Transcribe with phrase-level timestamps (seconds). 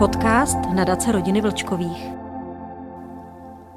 [0.00, 2.04] Podcast Nadace rodiny Vlčkových.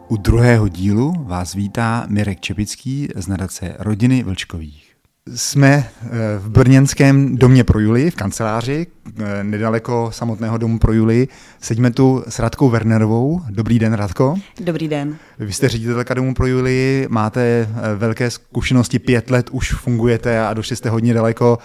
[0.08, 4.83] U druhého dílu vás vítá Mirek Čepický z nadace rodiny Vlčkových.
[5.28, 8.88] Jsme eh, v brněnském domě pro Juli, v kanceláři,
[9.20, 11.28] eh, nedaleko samotného domu pro Juli.
[11.62, 13.42] Sedíme tu s Radkou Wernerovou.
[13.50, 14.36] Dobrý den, Radko.
[14.60, 15.18] Dobrý den.
[15.40, 20.54] Vy jste ředitelka domu pro Juli, máte eh, velké zkušenosti, pět let už fungujete a
[20.54, 21.58] došli jste hodně daleko.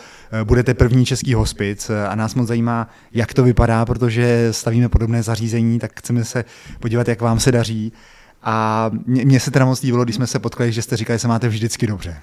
[0.45, 5.79] Budete první český hospic a nás moc zajímá, jak to vypadá, protože stavíme podobné zařízení,
[5.79, 6.45] tak chceme se
[6.81, 7.93] podívat, jak vám se daří.
[8.43, 11.29] A mně se teda moc líbilo, když jsme se potkali, že jste říkali, že se
[11.29, 12.17] máte vždycky dobře.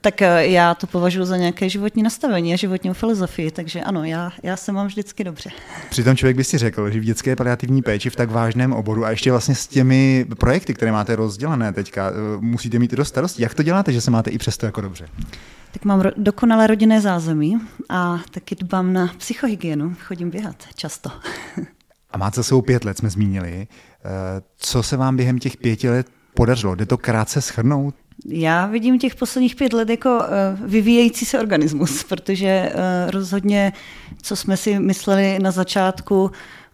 [0.00, 4.32] Tak eh, já to považuji za nějaké životní nastavení a životní filozofii, takže ano, já,
[4.42, 5.50] já se mám vždycky dobře.
[5.90, 9.10] Přitom člověk by si řekl, že v dětské paliativní péči v tak vážném oboru a
[9.10, 13.42] ještě vlastně s těmi projekty, které máte rozdělené teďka, eh, musíte mít dost starosti.
[13.42, 15.08] Jak to děláte, že se máte i přesto jako dobře?
[15.72, 21.10] Tak mám ro- dokonalé rodinné zázemí a taky dbám na psychohygienu, chodím běhat často.
[22.10, 23.66] A máte za sebou pět let, jsme zmínili.
[24.04, 26.06] Eh, co se vám během těch pěti let
[26.36, 26.74] podařilo?
[26.74, 27.94] Jde to krátce schrnout?
[28.28, 33.72] Já vidím těch posledních pět let jako eh, vyvíjející se organismus, protože eh, rozhodně,
[34.22, 36.30] co jsme si mysleli na začátku,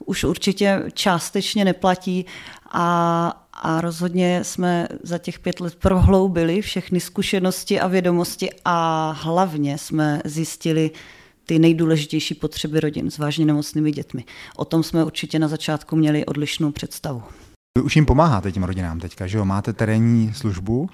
[0.06, 2.26] už určitě částečně neplatí
[2.70, 9.78] a, a rozhodně jsme za těch pět let prohloubili všechny zkušenosti a vědomosti a hlavně
[9.78, 10.90] jsme zjistili
[11.46, 14.24] ty nejdůležitější potřeby rodin s vážně nemocnými dětmi.
[14.56, 17.22] O tom jsme určitě na začátku měli odlišnou představu.
[17.78, 19.44] Vy už jim pomáháte těm rodinám teďka, že jo?
[19.44, 20.88] Máte terénní službu,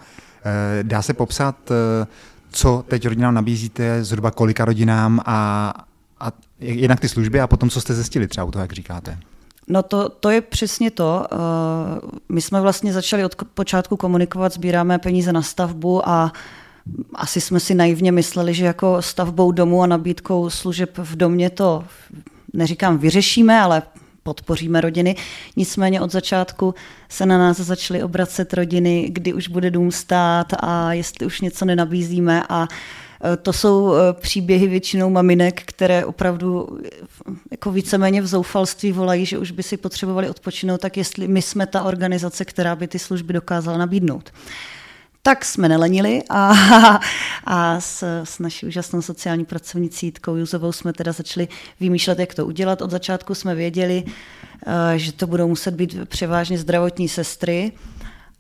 [0.45, 2.07] Eh, dá se popsat, eh,
[2.51, 5.73] co teď rodinám nabízíte, zhruba kolika rodinám a,
[6.21, 9.19] a jednak ty služby a potom, co jste zjistili třeba u toho, jak říkáte?
[9.69, 11.27] No to, to je přesně to.
[11.33, 11.37] Eh,
[12.29, 16.33] my jsme vlastně začali od počátku komunikovat, sbíráme peníze na stavbu a
[17.15, 21.85] asi jsme si naivně mysleli, že jako stavbou domu a nabídkou služeb v domě to
[22.53, 23.83] neříkám vyřešíme, ale
[24.23, 25.17] podpoříme rodiny.
[25.57, 26.75] Nicméně od začátku
[27.09, 31.65] se na nás začaly obracet rodiny, kdy už bude dům stát a jestli už něco
[31.65, 32.69] nenabízíme a
[33.25, 36.89] e, to jsou e, příběhy většinou maminek, které opravdu e,
[37.51, 41.67] jako víceméně v zoufalství volají, že už by si potřebovali odpočinout, tak jestli my jsme
[41.67, 44.33] ta organizace, která by ty služby dokázala nabídnout
[45.23, 46.53] tak jsme nelenili a,
[47.45, 51.49] a s, s naší úžasnou sociální pracovnicí Jitkou Juzovou jsme teda začali
[51.81, 52.83] vymýšlet, jak to udělat.
[52.83, 57.73] Od začátku jsme věděli, eh, že to budou muset být převážně zdravotní sestry,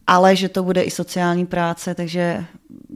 [0.06, 2.44] ale že to bude i sociální práce, takže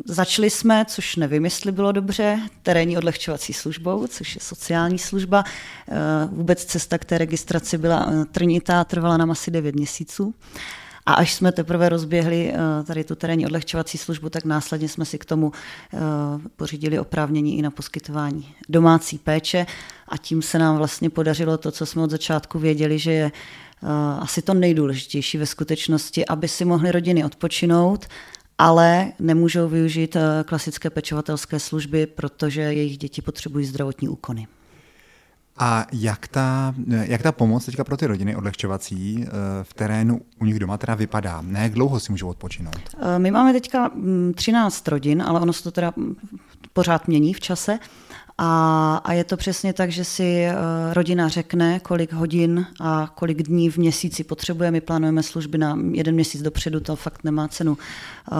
[0.05, 5.45] začali jsme, což nevím, jestli bylo dobře, terénní odlehčovací službou, což je sociální služba.
[5.89, 5.95] Eh,
[6.31, 10.35] vůbec cesta k té registraci byla eh, trnitá, trvala nám asi 9 měsíců.
[11.07, 15.19] A až jsme teprve rozběhli eh, tady tu terénní odlehčovací službu, tak následně jsme si
[15.19, 15.53] k tomu
[15.95, 15.99] eh,
[16.57, 19.67] pořídili oprávnění i na poskytování domácí péče
[20.09, 23.33] a tím se nám vlastně podařilo to, co jsme od začátku věděli, že je
[23.83, 23.87] eh,
[24.21, 28.07] asi to nejdůležitější ve skutečnosti, aby si mohly rodiny odpočinout,
[28.59, 34.47] ale nemůžou využít klasické pečovatelské služby, protože jejich děti potřebují zdravotní úkony.
[35.63, 39.31] A jak ta, jak ta pomoc teďka pro ty rodiny odlehčovací eh,
[39.63, 41.43] v terénu u nich doma teda vypadá?
[41.43, 42.79] Ne, jak dlouho si můžou odpočinout?
[42.99, 43.91] Eh, my máme teďka
[44.35, 45.93] 13 mm, rodin, ale ono se to teda
[46.73, 47.79] pořád mění v čase.
[48.45, 50.55] A, a je to přesně tak, že si eh,
[50.93, 54.71] rodina řekne, kolik hodin a kolik dní v měsíci potřebuje.
[54.71, 58.35] My plánujeme služby na jeden měsíc dopředu, to fakt nemá cenu eh,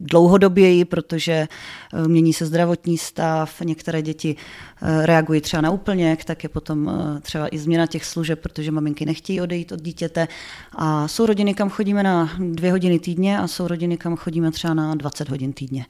[0.00, 4.36] dlouhodoběji, protože eh, mění se zdravotní stav, některé děti
[4.82, 6.90] reagují třeba na úplněk, tak je potom
[7.22, 10.28] třeba i změna těch služeb, protože maminky nechtějí odejít od dítěte.
[10.72, 14.74] A jsou rodiny, kam chodíme na dvě hodiny týdně a jsou rodiny, kam chodíme třeba
[14.74, 15.86] na 20 hodin týdně.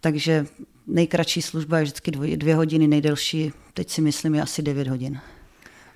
[0.00, 0.46] Takže
[0.86, 5.20] nejkratší služba je vždycky dvě, dvě hodiny, nejdelší, teď si myslím, je asi 9 hodin.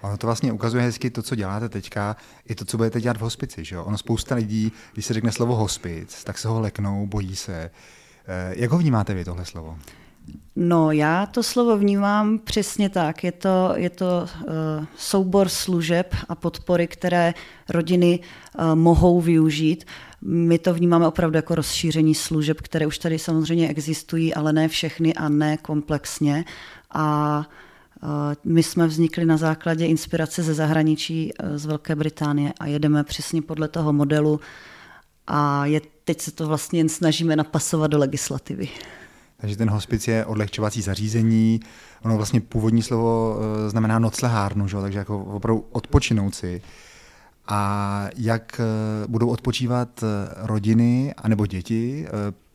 [0.01, 2.17] Ono to vlastně ukazuje hezky to, co děláte teďka,
[2.47, 3.65] i to, co budete dělat v hospici.
[3.65, 3.85] Že jo?
[3.85, 7.71] Ono spousta lidí, když se řekne slovo hospic, tak se ho leknou, bojí se.
[8.27, 9.79] Eh, jak ho vnímáte vy, tohle slovo?
[10.57, 13.25] No, já to slovo vnímám přesně tak.
[13.25, 17.35] Je to, je to uh, soubor služeb a podpory, které
[17.69, 19.85] rodiny uh, mohou využít.
[20.23, 25.15] My to vnímáme opravdu jako rozšíření služeb, které už tady samozřejmě existují, ale ne všechny
[25.15, 26.45] a ne komplexně.
[26.91, 27.39] A
[28.03, 28.11] uh,
[28.45, 33.69] my jsme vznikli na základě inspirace ze zahraničí z Velké Británie a jedeme přesně podle
[33.69, 34.41] toho modelu
[35.27, 38.69] a je, teď se to vlastně jen snažíme napasovat do legislativy.
[39.37, 41.61] Takže ten hospic je odlehčovací zařízení.
[42.03, 44.77] Ono vlastně původní slovo eh, znamená noclehárnu, že?
[44.77, 46.63] takže jako opravdu odpočinout si.
[47.49, 50.07] A jak eh, budou odpočívat eh,
[50.37, 52.07] rodiny anebo děti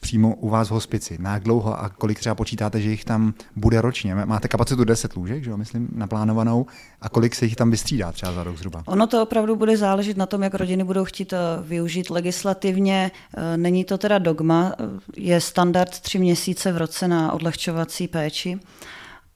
[0.02, 1.18] přímo u vás v hospici?
[1.22, 4.16] Na jak dlouho a kolik třeba počítáte, že jich tam bude ročně?
[4.16, 6.66] Máte kapacitu 10 lůžek, že jo, myslím, naplánovanou.
[7.02, 8.84] A kolik se jich tam vystřídá třeba za rok zhruba?
[8.86, 13.12] Ono to opravdu bude záležet na tom, jak rodiny budou chtít eh, využít legislativně.
[13.38, 14.74] Eh, není to teda dogma,
[15.18, 18.60] je standard tři měsíce v roce na odlehčovací péči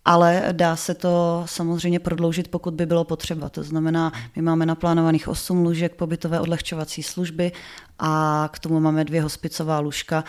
[0.06, 3.50] ale dá se to samozřejmě prodloužit, pokud by bylo potřeba.
[3.50, 7.52] To znamená, my máme naplánovaných 8 lůžek pobytové odlehčovací služby
[8.00, 10.24] a k tomu máme dvě hospicová lůžka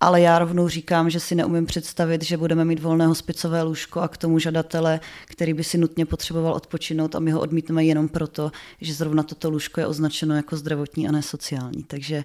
[0.00, 4.08] ale já rovnou říkám, že si neumím představit, že budeme mít volné hospicové lůžko a
[4.08, 8.52] k tomu žadatele, který by si nutně potřeboval odpočinout a my ho odmítneme jenom proto,
[8.80, 11.82] že zrovna toto lůžko je označeno jako zdravotní a ne sociální.
[11.82, 12.24] Takže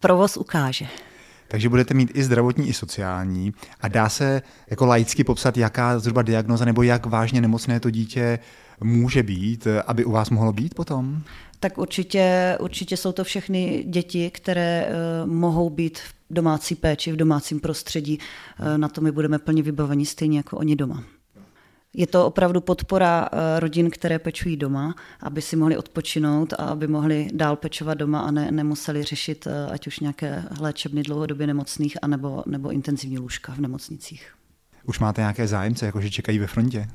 [0.00, 0.86] provoz ukáže.
[1.48, 3.52] Takže budete mít i zdravotní, i sociální.
[3.80, 8.38] A dá se jako laicky popsat, jaká zhruba diagnoza nebo jak vážně nemocné to dítě
[8.80, 11.22] může být, aby u vás mohlo být potom?
[11.60, 17.16] Tak určitě, určitě jsou to všechny děti, které uh, mohou být v domácí péči, v
[17.16, 18.18] domácím prostředí.
[18.60, 21.04] Uh, na to my budeme plně vybaveni stejně jako oni doma.
[21.94, 26.86] Je to opravdu podpora eh, rodin, které pečují doma, aby si mohli odpočinout a aby
[26.86, 32.42] mohli dál pečovat doma a ne, nemuseli řešit ať už nějaké léčebny dlouhodobě nemocných anebo,
[32.46, 34.37] nebo intenzivní lůžka v nemocnicích.
[34.88, 36.88] Už máte nějaké zájemce, jakože čekají ve frontě?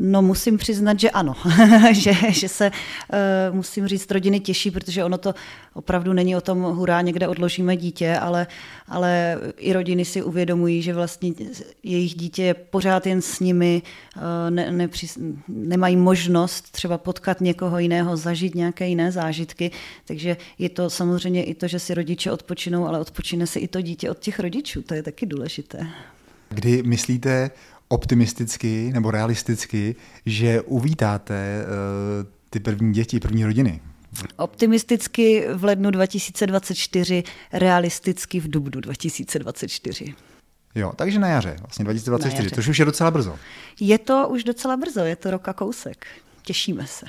[0.00, 1.34] No musím přiznat, že ano,
[1.92, 5.34] že, že se uh, musím říct rodiny těší, protože ono to
[5.74, 8.46] opravdu není o tom hurá, někde odložíme dítě, ale,
[8.88, 11.32] ale i rodiny si uvědomují, že vlastně
[11.82, 13.82] jejich dítě je pořád jen s nimi,
[14.16, 15.06] uh, ne, nepři,
[15.48, 19.70] nemají možnost třeba potkat někoho jiného, zažít nějaké jiné zážitky,
[20.04, 23.80] takže je to samozřejmě i to, že si rodiče odpočinou, ale odpočine si i to
[23.80, 25.86] dítě od těch rodičů, to je taky důležité.
[26.48, 27.50] Kdy myslíte
[27.88, 29.94] optimisticky nebo realisticky,
[30.26, 33.80] že uvítáte uh, ty první děti, první rodiny?
[34.36, 37.22] Optimisticky v lednu 2024,
[37.52, 40.14] realisticky v dubnu 2024.
[40.74, 42.54] Jo, takže na jaře, vlastně 2024, na jaře.
[42.54, 43.36] což už je docela brzo.
[43.80, 46.06] Je to už docela brzo, je to roka kousek.
[46.42, 47.06] Těšíme se.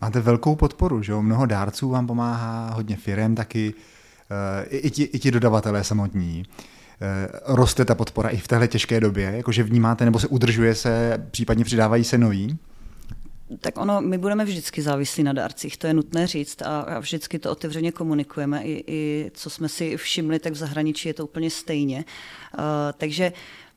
[0.00, 1.22] Máte velkou podporu, že jo?
[1.22, 3.74] Mnoho dárců vám pomáhá, hodně firem taky,
[4.68, 6.44] i, i, ti, i ti dodavatelé samotní.
[7.04, 9.32] Eh, roste ta podpora i v téhle těžké době?
[9.36, 12.58] Jakože vnímáte nebo se udržuje se, případně přidávají se noví?
[13.60, 17.50] Tak ono, my budeme vždycky závislí na dárcích, to je nutné říct a, vždycky to
[17.50, 18.62] otevřeně komunikujeme.
[18.62, 22.04] I, I co jsme si všimli, tak v zahraničí je to úplně stejně.
[22.58, 22.62] Uh,
[22.98, 23.32] takže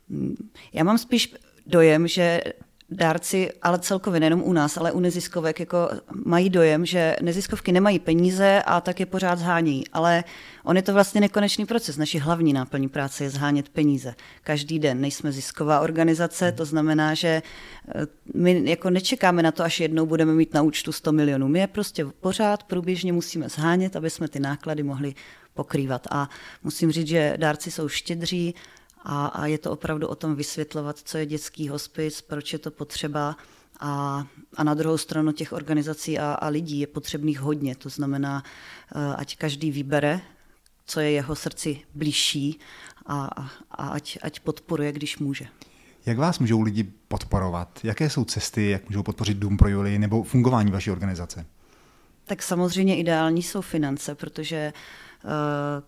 [0.10, 0.36] hm,
[0.74, 1.36] já mám spíš
[1.66, 2.42] dojem, že
[2.90, 5.90] dárci, ale celkově nejenom u nás, ale u neziskovek, jako
[6.26, 9.84] mají dojem, že neziskovky nemají peníze a tak je pořád zhánějí.
[9.94, 10.24] Ale
[10.64, 11.98] on je to vlastně nekonečný proces.
[11.98, 14.16] Naši hlavní náplní práce je zhánět peníze.
[14.44, 19.80] Každý den nejsme zisková organizace, to znamená, že eh, my jako nečekáme na to, až
[19.80, 21.48] jednou budeme mít na účtu 100 milionů.
[21.48, 25.16] My je prostě pořád průběžně musíme zhánět, aby jsme ty náklady mohli
[25.54, 26.08] pokrývat.
[26.12, 26.30] A
[26.64, 28.56] musím říct, že dárci jsou štědří,
[29.10, 32.72] a, a je to opravdu o tom vysvětlovat, co je dětský hospic, proč je to
[32.72, 33.36] potřeba.
[33.80, 34.26] A,
[34.56, 37.76] a na druhou stranu těch organizací a, a lidí je potřebných hodně.
[37.76, 38.44] To znamená,
[38.96, 40.22] eh, ať každý vybere,
[40.86, 42.60] co je jeho srdci blížší
[43.06, 43.26] a,
[43.72, 45.46] a ať, ať podporuje, když může.
[46.06, 47.80] Jak vás můžou lidi podporovat?
[47.84, 51.46] Jaké jsou cesty, jak můžou podpořit Dům pro Julii nebo fungování vaší organizace?
[52.26, 54.74] Tak samozřejmě ideální jsou finance, protože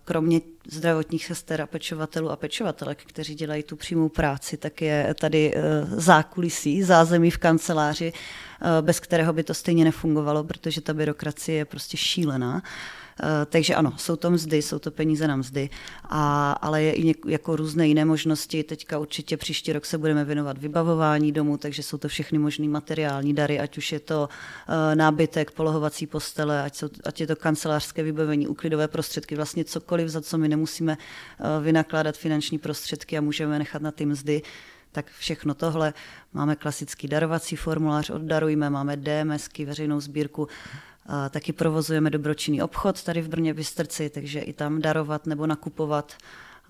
[0.04, 5.54] kromě zdravotních sester a pečovatelů a pečovatelek, kteří dělají tu přímou práci, tak je tady
[5.54, 11.58] eh, zákulisí, zázemí v kanceláři, eh, bez kterého by to stejně nefungovalo, protože ta byrokracie
[11.58, 12.62] je prostě šílená.
[13.22, 15.70] Eh, takže ano, jsou to mzdy, jsou to peníze na mzdy,
[16.04, 18.62] a, ale je i jako různé jiné možnosti.
[18.62, 23.34] Teďka určitě příští rok se budeme věnovat vybavování domu, takže jsou to všechny možné materiální
[23.34, 28.02] dary, ať už je to uh, nábytek, polohovací postele, ať, jsou, ať je to kancelářské
[28.02, 33.58] vybavení, uklidové prostředky, vlastně cokoliv, za co my nemusíme uh, vynakládat finanční prostředky a můžeme
[33.58, 34.42] nechat na ty mzdy
[34.92, 35.94] tak všechno tohle.
[36.32, 40.48] Máme klasický darovací formulář, oddarujme, máme DMSky, veřejnou sbírku.
[41.30, 46.12] Taky provozujeme dobročinný obchod tady v Brně Bystrci, takže i tam darovat nebo nakupovat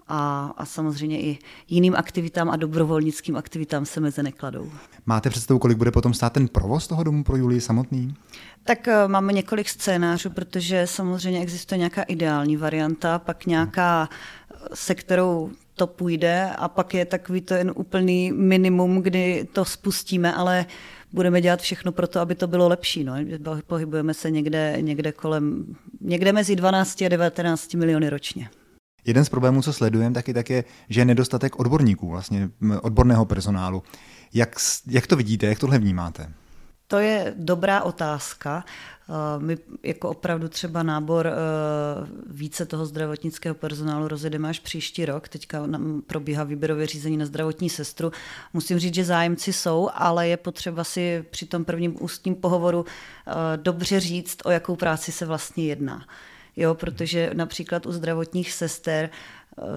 [0.09, 4.71] a, a samozřejmě i jiným aktivitám a dobrovolnickým aktivitám se meze nekladou.
[5.07, 8.15] Máte představu, kolik bude potom stát ten provoz toho domu pro Julii samotný?
[8.65, 14.09] Tak eh, máme několik scénářů, protože samozřejmě existuje nějaká ideální varianta, pak nějaká,
[14.75, 20.35] se kterou to půjde a pak je takový to jen úplný minimum, kdy to spustíme,
[20.35, 20.67] ale
[21.13, 23.05] budeme dělat všechno pro to, aby to bylo lepší.
[23.05, 23.15] No.
[23.67, 28.51] Pohybujeme se někde, někde kolem, někde mezi 12 a 19 miliony ročně.
[29.05, 32.51] Jeden z problémů, co sledujeme, taky tak je, že je nedostatek odborníků, vlastně
[32.83, 33.83] odborného personálu.
[34.35, 36.33] Jak, jak to vidíte, jak tohle vnímáte?
[36.91, 38.65] To je dobrá otázka.
[39.39, 41.33] My jako opravdu třeba nábor
[42.27, 45.29] více toho zdravotnického personálu rozjedeme až příští rok.
[45.29, 48.13] Teďka nám probíhá výběrové řízení na zdravotní sestru.
[48.53, 52.85] Musím říct, že zájemci jsou, ale je potřeba si při tom prvním ústním pohovoru
[53.57, 56.05] dobře říct, o jakou práci se vlastně jedná.
[56.61, 59.11] Jo, protože například u zdravotních sester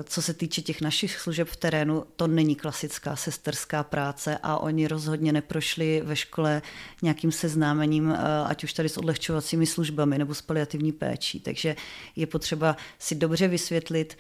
[0.04, 4.88] co se týče těch našich služeb v terénu, to není klasická sesterská práce a oni
[4.88, 6.62] rozhodně neprošli ve škole
[7.02, 11.40] nějakým seznámením, eh, ať už tady s odlehčovacími službami nebo s paliativní péčí.
[11.40, 11.76] Takže
[12.16, 14.18] je potřeba si dobře vysvětlit,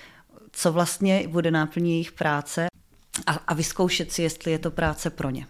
[0.51, 2.67] co vlastně bude náplní jejich práce
[3.27, 5.47] a, a vyzkoušet si, jestli je to práce pro ně.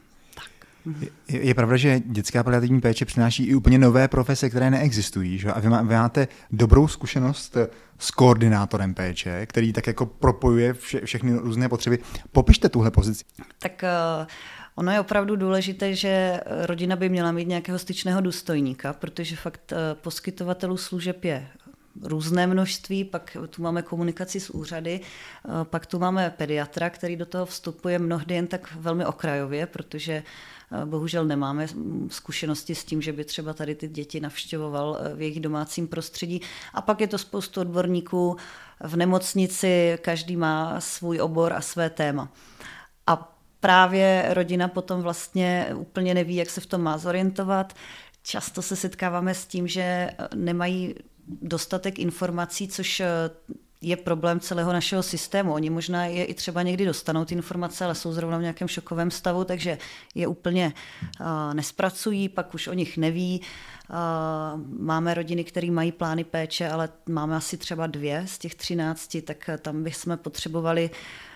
[1.27, 5.37] Je, je pravda, že dětská paliativní péče přináší i úplně nové profese, které neexistují.
[5.37, 5.51] Že?
[5.51, 7.57] A vy, má, vy máte dobrou zkušenost
[7.99, 11.99] s koordinátorem péče, který tak jako propojuje vše, všechny různé potřeby.
[12.31, 13.23] Popište tuhle pozici.
[13.59, 14.27] Tak uh...
[14.75, 19.75] Ono je opravdu důležité, že rodina by měla mít nějakého styčného důstojníka, protože fakt eh,
[20.01, 21.47] poskytovatelů služeb je
[22.01, 27.25] různé množství, pak tu máme komunikaci s úřady, eh, pak tu máme pediatra, který do
[27.25, 30.23] toho vstupuje mnohdy jen tak velmi okrajově, protože
[30.85, 31.67] Bohužel nemáme
[32.07, 36.41] zkušenosti s tím, že by třeba tady ty děti navštěvoval eh, v jejich domácím prostředí.
[36.73, 38.37] A pak je to spoustu odborníků
[38.83, 42.31] v nemocnici, každý má svůj obor a své téma.
[43.07, 47.73] A právě rodina potom vlastně úplně neví, jak se v tom má zorientovat.
[48.23, 50.95] Často se setkáváme s tím, že nemají
[51.27, 53.07] dostatek informací, což eh,
[53.81, 55.53] je problém celého našeho systému.
[55.53, 59.11] Oni možná je i třeba někdy dostanou ty informace, ale jsou zrovna v nějakém šokovém
[59.11, 59.77] stavu, takže
[60.15, 60.73] je úplně
[61.19, 63.41] uh, nespracují, pak už o nich neví.
[63.89, 69.21] Uh, máme rodiny, které mají plány péče, ale máme asi třeba dvě z těch třinácti,
[69.21, 70.89] tak tam bychom potřebovali,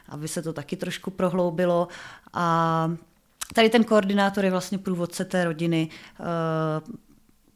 [0.10, 1.88] aby se to taky trošku prohloubilo.
[2.34, 2.92] A
[3.54, 5.90] Tady ten koordinátor je vlastně průvodce té rodiny,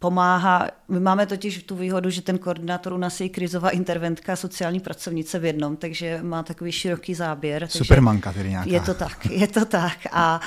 [0.02, 0.68] pomáhá.
[0.88, 5.40] My máme totiž tu výhodu, že ten koordinátor u nás je krizová interventka, sociální pracovnice
[5.40, 7.68] v jednom, takže má takový široký záběr.
[7.70, 8.70] Supermanka tedy nějaká.
[8.70, 9.98] Je to tak, je to tak.
[10.12, 10.42] A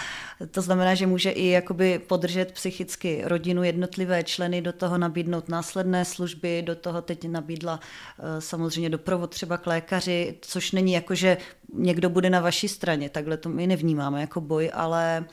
[0.51, 6.05] to znamená, že může i jakoby podržet psychicky rodinu, jednotlivé členy, do toho nabídnout následné
[6.05, 7.81] služby, do toho teď nabídla
[8.19, 11.37] eh, samozřejmě doprovod třeba k lékaři, což není jako, že
[11.75, 15.25] někdo bude na vaší straně, takhle to my nevnímáme jako boj, ale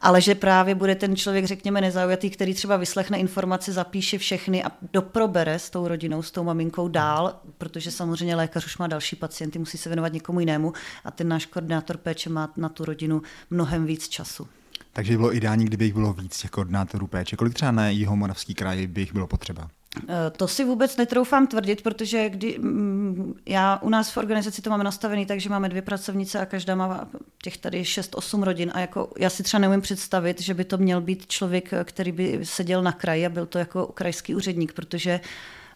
[0.00, 4.70] ale že právě bude ten člověk, řekněme, nezaujatý, který třeba vyslechne informace, zapíše všechny a
[4.92, 9.58] doprobere s tou rodinou, s tou maminkou dál, protože samozřejmě lékař už má další pacienty,
[9.58, 10.72] musí se věnovat někomu jinému
[11.04, 14.48] a ten náš koordinátor péče má na tu rodinu mnohem víc času.
[14.92, 17.36] Takže by bylo ideální, kdyby jich bylo víc těch koordinátorů péče.
[17.36, 19.68] Kolik třeba na Jihomoravský kraj by jich bylo potřeba?
[20.08, 24.70] Eh, to si vůbec netroufám tvrdit, protože kdy, mm, já u nás v organizaci to
[24.70, 27.08] máme nastavený tak, že máme dvě pracovnice a každá má
[27.42, 31.00] těch tady 6-8 rodin a jako já si třeba neumím představit, že by to měl
[31.00, 35.20] být člověk, který by seděl na kraji a byl to jako krajský úředník, protože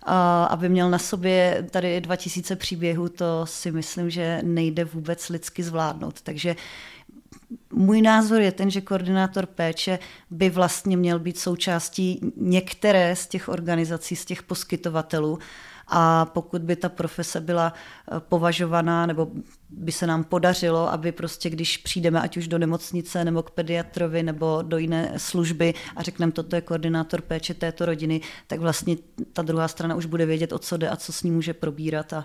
[0.02, 5.62] a aby měl na sobě tady 2000 příběhů, to si myslím, že nejde vůbec lidsky
[5.62, 6.20] zvládnout.
[6.20, 6.56] Takže
[7.72, 9.98] můj názor je ten, že koordinátor péče
[10.30, 15.38] by vlastně měl být součástí některé z těch organizací, z těch poskytovatelů.
[15.92, 19.30] A pokud by ta profese byla eh, považovaná, nebo
[19.70, 24.22] by se nám podařilo, aby prostě, když přijdeme ať už do nemocnice, nebo k pediatrovi,
[24.22, 28.96] nebo do jiné služby a řekneme, toto je koordinátor péče této rodiny, tak vlastně
[29.32, 32.12] ta druhá strana už bude vědět, o co jde a co s ní může probírat
[32.12, 32.24] a,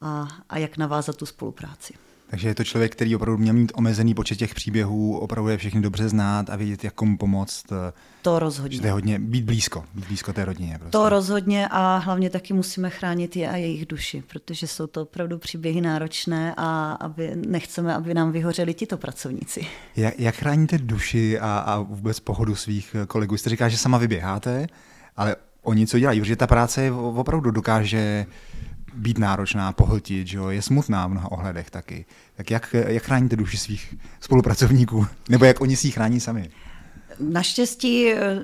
[0.00, 2.07] a, a jak navázat tu spolupráci.
[2.30, 5.80] Takže je to člověk, který opravdu měl mít omezený počet těch příběhů, opravdu je všechny
[5.80, 7.64] dobře znát a vědět, jak komu pomoct.
[8.22, 8.76] To rozhodně.
[8.76, 10.76] Že to hodně být blízko, být blízko té rodině.
[10.78, 10.90] Prostě.
[10.90, 15.38] To rozhodně a hlavně taky musíme chránit je a jejich duši, protože jsou to opravdu
[15.38, 19.66] příběhy náročné a aby, nechceme, aby nám vyhořeli tito pracovníci.
[19.96, 23.36] Jak, jak chráníte duši a, a vůbec pohodu svých kolegů?
[23.36, 24.66] Jste říká, že sama vyběháte,
[25.16, 26.20] ale oni co dělají?
[26.20, 28.26] Protože ta práce opravdu dokáže
[28.94, 32.04] být náročná, pohltit, že jo, je smutná v mnoha ohledech taky.
[32.34, 35.06] Tak jak, jak chráníte duši svých spolupracovníků?
[35.28, 36.50] Nebo jak oni si ji chrání sami?
[37.20, 38.42] Naštěstí eh,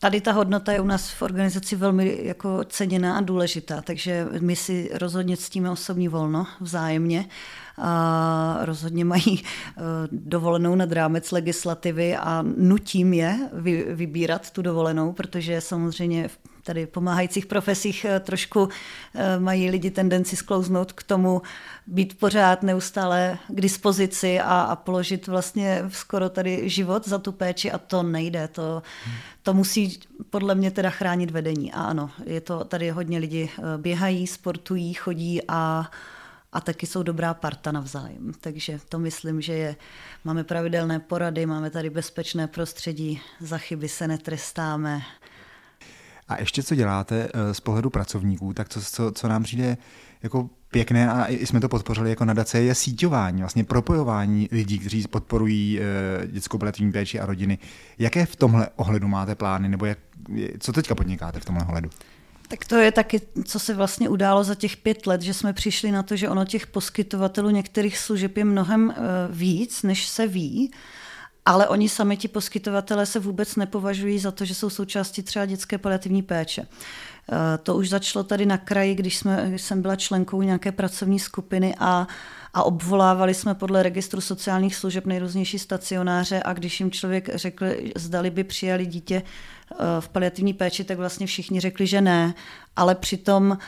[0.00, 4.56] tady ta hodnota je u nás v organizaci velmi jako ceněná a důležitá, takže my
[4.56, 7.26] si rozhodně ctíme osobní volno vzájemně.
[7.78, 9.82] A rozhodně mají eh,
[10.12, 13.38] dovolenou nad rámec legislativy a nutím je
[13.94, 16.28] vybírat tu dovolenou, protože samozřejmě
[16.62, 18.68] tady pomáhajících profesích eh, trošku
[19.14, 21.42] eh, mají lidi tendenci sklouznout k tomu
[21.86, 27.72] být pořád neustále k dispozici a, a položit vlastně skoro tady život za tu péči
[27.72, 28.48] a to nejde.
[28.48, 28.82] To,
[29.42, 30.00] to musí
[30.30, 31.72] podle mě teda chránit vedení.
[31.72, 35.90] A ano, je to tady hodně lidi eh, běhají, sportují, chodí a
[36.52, 38.32] a taky jsou dobrá parta navzájem.
[38.40, 39.76] Takže to myslím, že je,
[40.24, 45.02] máme pravidelné porady, máme tady bezpečné prostředí, za chyby se netrestáme.
[46.28, 49.76] A ještě co děláte eh, z pohledu pracovníků, tak co, co, co nám přijde
[50.22, 55.08] jako pěkné a i jsme to podpořili jako nadace, je síťování, vlastně propojování lidí, kteří
[55.08, 55.82] podporují e,
[56.26, 57.58] dětskou paliativní péči a rodiny.
[57.98, 59.98] Jaké v tomhle ohledu máte plány, nebo jak,
[60.58, 61.90] co teďka podnikáte v tomhle ohledu?
[62.48, 65.90] Tak to je taky, co se vlastně událo za těch pět let, že jsme přišli
[65.90, 68.94] na to, že ono těch poskytovatelů některých služeb je mnohem uh,
[69.36, 70.70] víc, než se ví.
[71.44, 75.78] Ale oni sami, ti poskytovatelé, se vůbec nepovažují za to, že jsou součástí třeba dětské
[75.78, 76.66] paliativní péče.
[77.32, 81.18] Eh, to už začalo tady na kraji, když, jsme, když jsem byla členkou nějaké pracovní
[81.18, 82.06] skupiny a,
[82.54, 88.30] a obvolávali jsme podle registru sociálních služeb nejrůznější stacionáře a když jim člověk řekl, zdali
[88.30, 92.34] by přijali dítě eh, v paliativní péči, tak vlastně všichni řekli, že ne,
[92.76, 93.58] ale přitom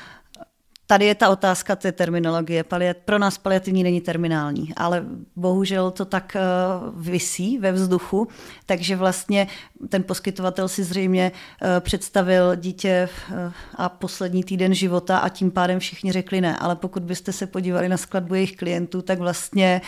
[0.87, 2.65] Tady je ta otázka té terminologie.
[3.05, 5.05] Pro nás paliativní není terminální, ale
[5.37, 8.29] bohužel to tak uh, visí ve vzduchu,
[8.67, 9.47] takže vlastně
[9.89, 15.79] ten poskytovatel si zřejmě uh, představil dítě uh, a poslední týden života a tím pádem
[15.79, 16.57] všichni řekli ne.
[16.57, 19.81] Ale pokud byste se podívali na skladbu jejich klientů, tak vlastně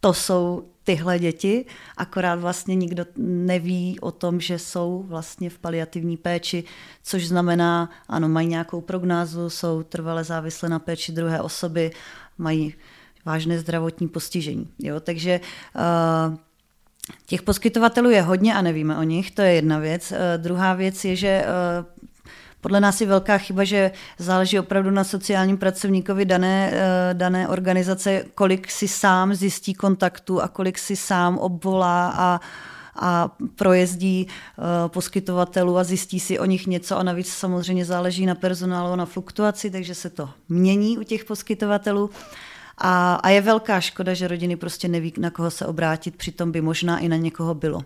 [0.00, 1.64] to jsou tyhle děti,
[1.96, 6.64] akorát vlastně nikdo neví o tom, že jsou vlastně v paliativní péči,
[7.02, 11.90] což znamená, ano, mají nějakou prognázu, jsou trvale závislé na péči druhé osoby,
[12.38, 12.74] mají
[13.24, 14.68] vážné zdravotní postižení.
[14.78, 15.00] Jo?
[15.00, 15.40] Takže
[15.74, 16.36] uh,
[17.26, 20.10] Těch poskytovatelů je hodně a nevíme o nich, to je jedna věc.
[20.10, 22.04] Uh, druhá věc je, že uh,
[22.64, 28.24] podle nás je velká chyba, že záleží opravdu na sociálním pracovníkovi dané, eh, dané organizace,
[28.34, 32.40] kolik si sám zjistí kontaktu a kolik si sám obvolá a
[32.96, 38.34] a projezdí uh, poskytovatelů a zjistí si o nich něco a navíc samozřejmě záleží na
[38.34, 42.10] personálu a na fluktuaci, takže se to mění u těch poskytovatelů.
[42.78, 46.60] A, a je velká škoda, že rodiny prostě neví, na koho se obrátit, přitom by
[46.60, 47.80] možná i na někoho bylo.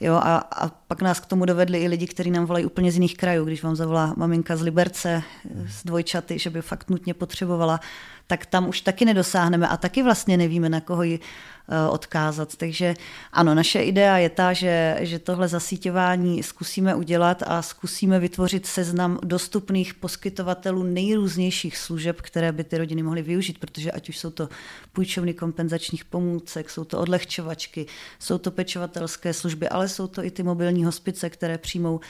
[0.00, 2.94] Jo, a, a pak nás k tomu dovedli i lidi, kteří nám volají úplně z
[2.94, 3.44] jiných krajů.
[3.44, 5.22] Když vám zavolá maminka z Liberce,
[5.68, 7.80] z dvojčaty, že by fakt nutně potřebovala,
[8.26, 11.20] tak tam už taky nedosáhneme a taky vlastně nevíme, na koho ji
[11.68, 12.56] Eh, odkázat.
[12.56, 12.94] Takže
[13.32, 19.18] ano, naše idea je ta, že, že tohle zasíťování zkusíme udělat a zkusíme vytvořit seznam
[19.22, 24.48] dostupných poskytovatelů nejrůznějších služeb, které by ty rodiny mohly využít, protože ať už jsou to
[24.92, 27.86] půjčovny kompenzačních pomůcek, jsou to odlehčovačky,
[28.18, 32.00] jsou to pečovatelské služby, ale jsou to i ty mobilní hospice, které přijmou uh,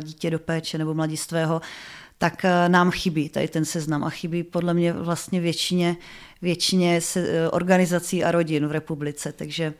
[0.00, 1.60] dítě do péče nebo mladistvého
[2.22, 5.96] tak eh, nám chybí tady ten seznam a chybí podle mě vlastně většině,
[6.42, 9.74] většině eh, organizací a rodin v republice, takže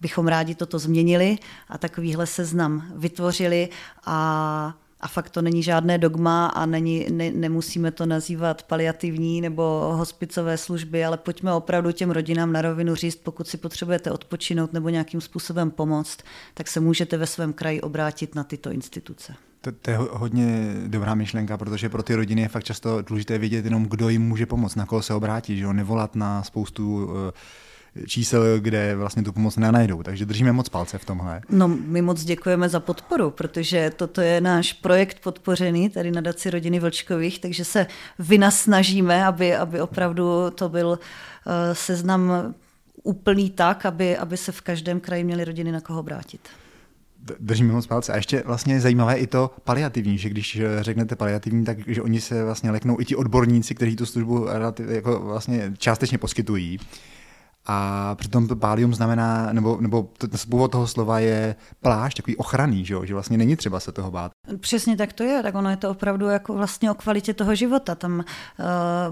[0.00, 3.68] bychom rádi toto změnili a takovýhle seznam vytvořili
[4.06, 9.62] a a fakt to není žádné dogma a není, ne, nemusíme to nazývat paliativní nebo
[9.94, 14.88] hospicové služby, ale pojďme opravdu těm rodinám na rovinu říct, pokud si potřebujete odpočinout nebo
[14.88, 16.18] nějakým způsobem pomoct,
[16.54, 19.34] tak se můžete ve svém kraji obrátit na tyto instituce.
[19.60, 23.64] To, to je hodně dobrá myšlenka, protože pro ty rodiny je fakt často důležité vědět
[23.64, 25.72] jenom, kdo jim může pomoct, na koho se obrátit, že jo?
[25.72, 27.10] nevolat na spoustu uh,
[28.06, 30.02] čísel, kde vlastně tu pomoc nenajdou.
[30.02, 31.40] Takže držíme moc palce v tomhle.
[31.48, 36.50] No, my moc děkujeme za podporu, protože toto je náš projekt podpořený tady na Daci
[36.50, 37.86] rodiny Vlčkových, takže se
[38.18, 42.54] vynasnažíme, aby, aby opravdu to byl uh, seznam
[43.02, 46.40] úplný tak, aby, aby se v každém kraji měly rodiny na koho obrátit.
[47.40, 48.12] Držíme moc palce.
[48.12, 52.02] A ještě vlastně je zajímavé i to paliativní, že když eh, řeknete paliativní, tak že
[52.02, 54.46] oni se vlastně leknou i ti odborníci, kteří tu službu
[54.88, 56.78] jako vlastně částečně poskytují.
[57.66, 60.08] A přitom pálium znamená, nebo, nebo
[60.50, 63.04] původ toho slova je plášť, takový ochranný, že, jo?
[63.04, 64.32] že vlastně není třeba se toho bát.
[64.60, 67.94] Přesně tak to je, tak ono je to opravdu jako vlastně o kvalitě toho života.
[67.94, 68.24] Tam uh,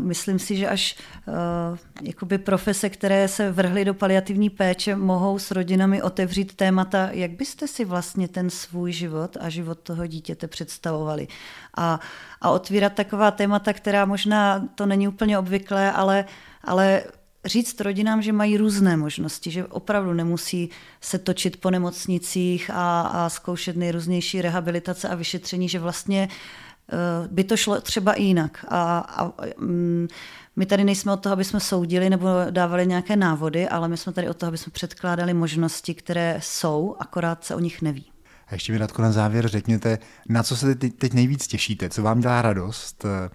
[0.05, 5.51] myslím si, že až uh, jakoby profese, které se vrhly do paliativní péče, mohou s
[5.51, 11.29] rodinami otevřít témata, jak byste si vlastně ten svůj život a život toho dítěte představovali.
[11.77, 12.01] A,
[12.41, 16.25] a otvírat taková témata, která možná to není úplně obvyklé, ale
[16.65, 17.03] ale
[17.45, 20.71] říct rodinám, že mají různé možnosti, že opravdu nemusí
[21.01, 27.45] se točit po nemocnicích a, a zkoušet nejrůznější rehabilitace a vyšetření, že vlastně uh, by
[27.45, 28.65] to šlo třeba i jinak.
[28.69, 30.09] A, a um,
[30.57, 34.13] my tady nejsme od toho, aby jsme soudili nebo dávali nějaké návody, ale my jsme
[34.13, 38.05] tady od toho, aby jsme předkládali možnosti, které jsou, akorát se o nich neví.
[38.49, 39.99] A ještě mi Radko na závěr řekněte,
[40.29, 43.31] na co se teď nejvíc těšíte, co vám dělá radost eh,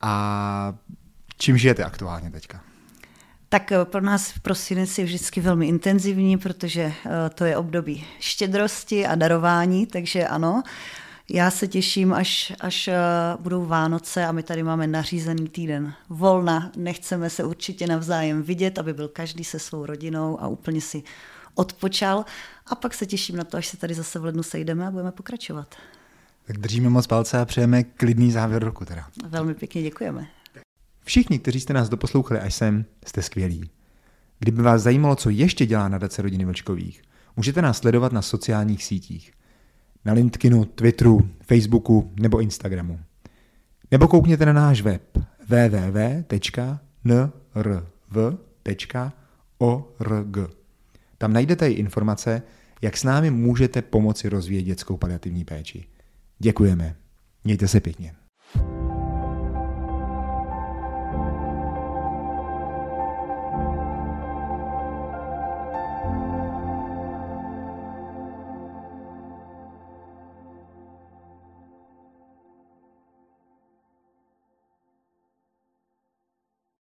[0.00, 0.74] a
[1.38, 2.71] čím žijete aktuálně teďka?
[3.52, 8.06] Tak eh, pro nás v prosinec je vždycky velmi intenzivní, protože eh, to je období
[8.20, 10.62] štědrosti a darování, takže ano,
[11.30, 12.94] Já se těším, až, až eh,
[13.40, 16.72] budou Vánoce a my tady máme nařízený týden volna.
[16.76, 21.02] Nechceme se určitě navzájem vidět, aby byl každý se svou rodinou a úplně si
[21.54, 22.24] odpočal.
[22.66, 25.12] A pak se těším na to, až se tady zase v lednu sejdeme a budeme
[25.12, 25.74] pokračovat.
[26.46, 29.06] Tak držíme moc palce a přejeme klidný závěr roku teda.
[29.28, 30.26] Velmi pěkně děkujeme.
[31.04, 33.70] Všichni, kteří jste nás doposlouchali až sem, jste skvělí.
[34.38, 37.02] Kdyby vás zajímalo, co ještě dělá nadace rodiny Vlčkových,
[37.36, 39.32] můžete nás sledovat na sociálních sítích.
[40.04, 43.00] Na LinkedInu, Twitteru, Facebooku nebo Instagramu.
[43.90, 46.32] Nebo koukněte na náš web www.nrv.org.
[51.18, 52.42] Tam najdete i informace,
[52.82, 55.84] jak s námi můžete pomoci rozvíjet dětskou paliativní péči.
[56.38, 56.96] Děkujeme.
[57.44, 58.14] Mějte se pěkně.